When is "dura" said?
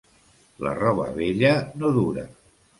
2.01-2.27